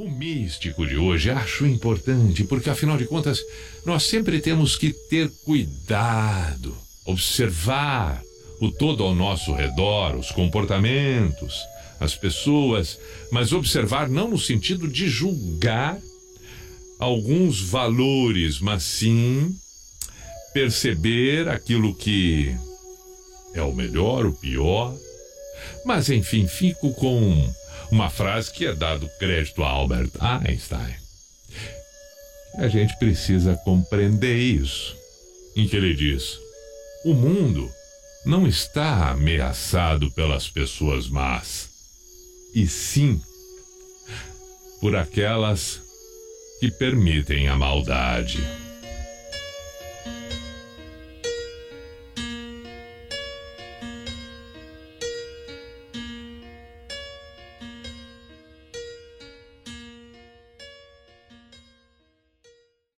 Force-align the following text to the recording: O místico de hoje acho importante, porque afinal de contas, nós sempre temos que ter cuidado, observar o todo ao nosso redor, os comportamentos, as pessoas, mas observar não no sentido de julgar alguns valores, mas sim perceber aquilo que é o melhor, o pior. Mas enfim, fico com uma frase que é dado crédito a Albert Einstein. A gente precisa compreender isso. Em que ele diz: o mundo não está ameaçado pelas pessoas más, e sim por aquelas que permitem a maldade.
O 0.00 0.08
místico 0.08 0.86
de 0.86 0.96
hoje 0.96 1.28
acho 1.28 1.66
importante, 1.66 2.42
porque 2.44 2.70
afinal 2.70 2.96
de 2.96 3.04
contas, 3.04 3.38
nós 3.84 4.04
sempre 4.04 4.40
temos 4.40 4.74
que 4.74 4.94
ter 4.94 5.30
cuidado, 5.44 6.74
observar 7.04 8.22
o 8.62 8.70
todo 8.70 9.04
ao 9.04 9.14
nosso 9.14 9.52
redor, 9.52 10.16
os 10.16 10.30
comportamentos, 10.30 11.54
as 12.00 12.14
pessoas, 12.14 12.98
mas 13.30 13.52
observar 13.52 14.08
não 14.08 14.30
no 14.30 14.38
sentido 14.38 14.88
de 14.88 15.06
julgar 15.06 15.98
alguns 16.98 17.60
valores, 17.60 18.58
mas 18.58 18.82
sim 18.82 19.54
perceber 20.54 21.46
aquilo 21.46 21.94
que 21.94 22.56
é 23.52 23.60
o 23.60 23.74
melhor, 23.74 24.24
o 24.24 24.32
pior. 24.32 24.96
Mas 25.84 26.08
enfim, 26.08 26.46
fico 26.46 26.90
com 26.94 27.52
uma 27.90 28.08
frase 28.08 28.52
que 28.52 28.66
é 28.66 28.74
dado 28.74 29.08
crédito 29.18 29.62
a 29.62 29.68
Albert 29.68 30.12
Einstein. 30.20 30.94
A 32.58 32.68
gente 32.68 32.96
precisa 32.98 33.54
compreender 33.64 34.36
isso. 34.36 34.96
Em 35.56 35.66
que 35.66 35.76
ele 35.76 35.94
diz: 35.94 36.38
o 37.04 37.14
mundo 37.14 37.70
não 38.24 38.46
está 38.46 39.10
ameaçado 39.10 40.10
pelas 40.12 40.48
pessoas 40.48 41.08
más, 41.08 41.68
e 42.54 42.66
sim 42.66 43.20
por 44.80 44.96
aquelas 44.96 45.80
que 46.60 46.70
permitem 46.70 47.48
a 47.48 47.56
maldade. 47.56 48.38